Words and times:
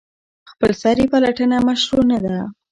خپلسري 0.51 1.05
پلټنه 1.11 1.57
مشروع 1.67 2.05
نه 2.11 2.19
ده. 2.25 2.37